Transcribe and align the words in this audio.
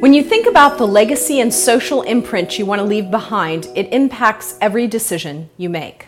When 0.00 0.14
you 0.14 0.22
think 0.22 0.46
about 0.46 0.78
the 0.78 0.86
legacy 0.86 1.40
and 1.40 1.52
social 1.52 2.02
imprint 2.02 2.56
you 2.56 2.64
want 2.64 2.78
to 2.78 2.84
leave 2.84 3.10
behind, 3.10 3.66
it 3.74 3.92
impacts 3.92 4.56
every 4.60 4.86
decision 4.86 5.50
you 5.56 5.68
make. 5.68 6.06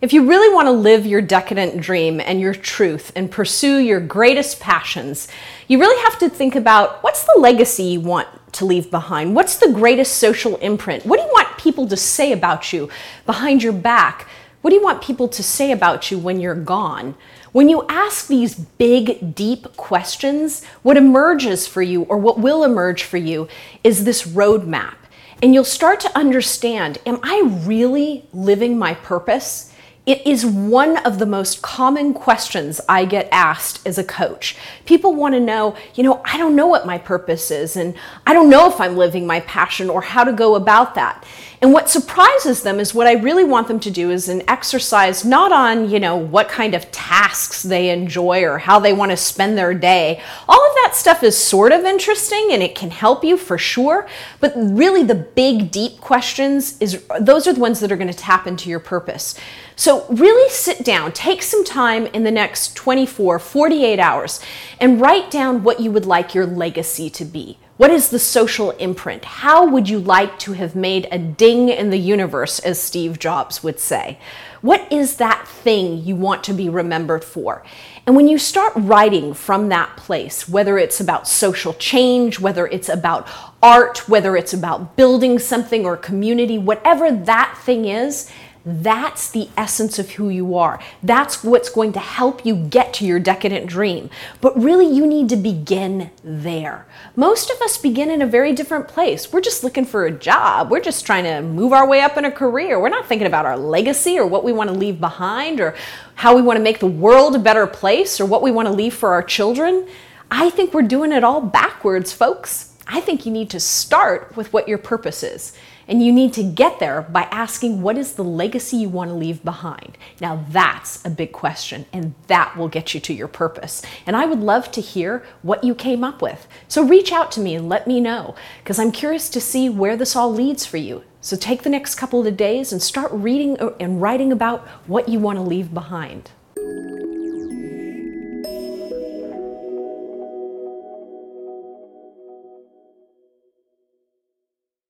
If 0.00 0.14
you 0.14 0.26
really 0.26 0.54
want 0.54 0.68
to 0.68 0.72
live 0.72 1.04
your 1.04 1.20
decadent 1.20 1.82
dream 1.82 2.22
and 2.22 2.40
your 2.40 2.54
truth 2.54 3.12
and 3.14 3.30
pursue 3.30 3.76
your 3.80 4.00
greatest 4.00 4.60
passions, 4.60 5.28
you 5.68 5.78
really 5.78 6.02
have 6.04 6.18
to 6.20 6.30
think 6.30 6.56
about 6.56 7.02
what's 7.02 7.24
the 7.24 7.38
legacy 7.38 7.82
you 7.82 8.00
want 8.00 8.28
to 8.54 8.64
leave 8.64 8.90
behind? 8.90 9.34
What's 9.34 9.58
the 9.58 9.70
greatest 9.70 10.16
social 10.16 10.56
imprint? 10.56 11.04
What 11.04 11.18
do 11.18 11.22
you 11.26 11.32
want 11.34 11.58
people 11.58 11.86
to 11.88 11.98
say 11.98 12.32
about 12.32 12.72
you 12.72 12.88
behind 13.26 13.62
your 13.62 13.74
back? 13.74 14.26
What 14.64 14.70
do 14.70 14.76
you 14.76 14.82
want 14.82 15.02
people 15.02 15.28
to 15.28 15.42
say 15.42 15.72
about 15.72 16.10
you 16.10 16.18
when 16.18 16.40
you're 16.40 16.54
gone? 16.54 17.16
When 17.52 17.68
you 17.68 17.84
ask 17.86 18.28
these 18.28 18.54
big, 18.54 19.34
deep 19.34 19.76
questions, 19.76 20.64
what 20.82 20.96
emerges 20.96 21.66
for 21.66 21.82
you 21.82 22.04
or 22.04 22.16
what 22.16 22.38
will 22.38 22.64
emerge 22.64 23.02
for 23.02 23.18
you 23.18 23.46
is 23.84 24.04
this 24.04 24.26
roadmap. 24.26 24.94
And 25.42 25.52
you'll 25.52 25.64
start 25.64 26.00
to 26.00 26.16
understand 26.16 26.96
am 27.04 27.20
I 27.22 27.42
really 27.66 28.24
living 28.32 28.78
my 28.78 28.94
purpose? 28.94 29.70
It 30.06 30.26
is 30.26 30.44
one 30.44 30.98
of 30.98 31.18
the 31.18 31.24
most 31.24 31.62
common 31.62 32.12
questions 32.12 32.78
I 32.86 33.06
get 33.06 33.26
asked 33.32 33.86
as 33.86 33.96
a 33.96 34.04
coach. 34.04 34.54
People 34.84 35.14
want 35.14 35.34
to 35.34 35.40
know, 35.40 35.76
you 35.94 36.02
know, 36.02 36.20
I 36.26 36.36
don't 36.36 36.54
know 36.54 36.66
what 36.66 36.84
my 36.84 36.98
purpose 36.98 37.50
is, 37.50 37.74
and 37.74 37.94
I 38.26 38.34
don't 38.34 38.50
know 38.50 38.68
if 38.68 38.78
I'm 38.82 38.98
living 38.98 39.26
my 39.26 39.40
passion 39.40 39.88
or 39.88 40.02
how 40.02 40.22
to 40.22 40.32
go 40.32 40.56
about 40.56 40.94
that. 40.96 41.24
And 41.62 41.72
what 41.72 41.88
surprises 41.88 42.62
them 42.62 42.78
is 42.80 42.92
what 42.94 43.06
I 43.06 43.14
really 43.14 43.44
want 43.44 43.66
them 43.66 43.80
to 43.80 43.90
do 43.90 44.10
is 44.10 44.28
an 44.28 44.42
exercise 44.46 45.24
not 45.24 45.52
on, 45.52 45.88
you 45.88 45.98
know, 45.98 46.16
what 46.16 46.50
kind 46.50 46.74
of 46.74 46.92
tasks 46.92 47.62
they 47.62 47.88
enjoy 47.88 48.44
or 48.44 48.58
how 48.58 48.78
they 48.78 48.92
want 48.92 49.10
to 49.12 49.16
spend 49.16 49.56
their 49.56 49.72
day. 49.72 50.22
All 50.46 50.60
of 50.60 50.74
that 50.74 50.83
stuff 50.94 51.22
is 51.22 51.36
sort 51.36 51.72
of 51.72 51.84
interesting 51.84 52.48
and 52.50 52.62
it 52.62 52.74
can 52.74 52.90
help 52.90 53.24
you 53.24 53.36
for 53.36 53.58
sure, 53.58 54.06
but 54.40 54.52
really 54.56 55.02
the 55.02 55.14
big 55.14 55.70
deep 55.70 56.00
questions 56.00 56.80
is 56.80 57.04
those 57.20 57.46
are 57.46 57.52
the 57.52 57.60
ones 57.60 57.80
that 57.80 57.90
are 57.92 57.96
going 57.96 58.10
to 58.10 58.16
tap 58.16 58.46
into 58.46 58.68
your 58.68 58.80
purpose. 58.80 59.34
So, 59.76 60.06
really 60.08 60.48
sit 60.50 60.84
down, 60.84 61.12
take 61.12 61.42
some 61.42 61.64
time 61.64 62.06
in 62.06 62.22
the 62.22 62.30
next 62.30 62.76
24, 62.76 63.40
48 63.40 63.98
hours, 63.98 64.40
and 64.80 65.00
write 65.00 65.30
down 65.30 65.64
what 65.64 65.80
you 65.80 65.90
would 65.90 66.06
like 66.06 66.34
your 66.34 66.46
legacy 66.46 67.10
to 67.10 67.24
be. 67.24 67.58
What 67.76 67.90
is 67.90 68.10
the 68.10 68.20
social 68.20 68.70
imprint? 68.72 69.24
How 69.24 69.66
would 69.66 69.88
you 69.88 69.98
like 69.98 70.38
to 70.40 70.52
have 70.52 70.76
made 70.76 71.08
a 71.10 71.18
ding 71.18 71.68
in 71.68 71.90
the 71.90 71.98
universe, 71.98 72.60
as 72.60 72.80
Steve 72.80 73.18
Jobs 73.18 73.64
would 73.64 73.80
say? 73.80 74.20
What 74.60 74.86
is 74.92 75.16
that 75.16 75.48
thing 75.48 76.04
you 76.04 76.14
want 76.14 76.44
to 76.44 76.52
be 76.52 76.68
remembered 76.68 77.24
for? 77.24 77.64
And 78.06 78.14
when 78.14 78.28
you 78.28 78.38
start 78.38 78.74
writing 78.76 79.34
from 79.34 79.70
that 79.70 79.96
place, 79.96 80.48
whether 80.48 80.78
it's 80.78 81.00
about 81.00 81.26
social 81.26 81.74
change, 81.74 82.38
whether 82.38 82.68
it's 82.68 82.88
about 82.88 83.28
art, 83.60 84.08
whether 84.08 84.36
it's 84.36 84.54
about 84.54 84.96
building 84.96 85.40
something 85.40 85.84
or 85.84 85.96
community, 85.96 86.58
whatever 86.58 87.10
that 87.10 87.58
thing 87.64 87.86
is, 87.86 88.30
that's 88.66 89.30
the 89.30 89.50
essence 89.58 89.98
of 89.98 90.12
who 90.12 90.30
you 90.30 90.56
are. 90.56 90.80
That's 91.02 91.44
what's 91.44 91.68
going 91.68 91.92
to 91.92 91.98
help 91.98 92.46
you 92.46 92.56
get 92.56 92.94
to 92.94 93.04
your 93.04 93.20
decadent 93.20 93.66
dream. 93.66 94.08
But 94.40 94.58
really, 94.60 94.86
you 94.86 95.06
need 95.06 95.28
to 95.28 95.36
begin 95.36 96.10
there. 96.22 96.86
Most 97.14 97.50
of 97.50 97.60
us 97.60 97.76
begin 97.76 98.10
in 98.10 98.22
a 98.22 98.26
very 98.26 98.54
different 98.54 98.88
place. 98.88 99.30
We're 99.30 99.42
just 99.42 99.64
looking 99.64 99.84
for 99.84 100.06
a 100.06 100.10
job. 100.10 100.70
We're 100.70 100.80
just 100.80 101.04
trying 101.04 101.24
to 101.24 101.42
move 101.42 101.74
our 101.74 101.86
way 101.86 102.00
up 102.00 102.16
in 102.16 102.24
a 102.24 102.30
career. 102.30 102.80
We're 102.80 102.88
not 102.88 103.06
thinking 103.06 103.26
about 103.26 103.44
our 103.44 103.58
legacy 103.58 104.18
or 104.18 104.26
what 104.26 104.44
we 104.44 104.52
want 104.52 104.70
to 104.70 104.76
leave 104.76 104.98
behind 104.98 105.60
or 105.60 105.76
how 106.14 106.34
we 106.34 106.40
want 106.40 106.56
to 106.56 106.62
make 106.62 106.78
the 106.78 106.86
world 106.86 107.36
a 107.36 107.40
better 107.40 107.66
place 107.66 108.18
or 108.18 108.24
what 108.24 108.40
we 108.40 108.50
want 108.50 108.66
to 108.66 108.72
leave 108.72 108.94
for 108.94 109.12
our 109.12 109.22
children. 109.22 109.86
I 110.30 110.48
think 110.48 110.72
we're 110.72 110.82
doing 110.82 111.12
it 111.12 111.22
all 111.22 111.42
backwards, 111.42 112.14
folks. 112.14 112.70
I 112.86 113.00
think 113.00 113.26
you 113.26 113.32
need 113.32 113.50
to 113.50 113.60
start 113.60 114.36
with 114.36 114.52
what 114.52 114.68
your 114.68 114.78
purpose 114.78 115.22
is. 115.22 115.52
And 115.86 116.02
you 116.02 116.12
need 116.12 116.32
to 116.34 116.42
get 116.42 116.78
there 116.78 117.02
by 117.02 117.22
asking 117.24 117.82
what 117.82 117.98
is 117.98 118.14
the 118.14 118.24
legacy 118.24 118.78
you 118.78 118.88
want 118.88 119.10
to 119.10 119.14
leave 119.14 119.44
behind. 119.44 119.98
Now, 120.20 120.44
that's 120.48 121.04
a 121.04 121.10
big 121.10 121.32
question, 121.32 121.86
and 121.92 122.14
that 122.26 122.56
will 122.56 122.68
get 122.68 122.94
you 122.94 123.00
to 123.00 123.12
your 123.12 123.28
purpose. 123.28 123.82
And 124.06 124.16
I 124.16 124.26
would 124.26 124.40
love 124.40 124.70
to 124.72 124.80
hear 124.80 125.24
what 125.42 125.62
you 125.62 125.74
came 125.74 126.02
up 126.02 126.22
with. 126.22 126.48
So 126.68 126.82
reach 126.82 127.12
out 127.12 127.30
to 127.32 127.40
me 127.40 127.54
and 127.54 127.68
let 127.68 127.86
me 127.86 128.00
know, 128.00 128.34
because 128.62 128.78
I'm 128.78 128.92
curious 128.92 129.28
to 129.30 129.40
see 129.40 129.68
where 129.68 129.96
this 129.96 130.16
all 130.16 130.32
leads 130.32 130.64
for 130.64 130.78
you. 130.78 131.04
So 131.20 131.36
take 131.36 131.62
the 131.62 131.70
next 131.70 131.94
couple 131.94 132.26
of 132.26 132.36
days 132.36 132.72
and 132.72 132.82
start 132.82 133.10
reading 133.12 133.58
uh, 133.58 133.74
and 133.80 134.00
writing 134.00 134.30
about 134.30 134.66
what 134.86 135.08
you 135.08 135.18
want 135.18 135.38
to 135.38 135.42
leave 135.42 135.72
behind. 135.72 136.30